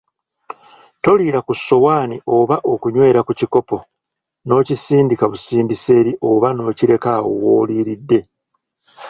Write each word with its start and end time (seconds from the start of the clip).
Toliira 1.03 1.39
ku 1.47 1.53
ssowaani 1.57 2.17
oba 2.37 2.55
okunywera 2.73 3.19
ku 3.27 3.31
kikopo 3.39 3.77
n‘okisindika 4.47 5.23
busindisi 5.31 5.89
eri 5.99 6.13
oba 6.31 6.47
n‘okireka 6.57 7.07
awo 7.17 7.29
w‘oliiridde. 7.43 8.19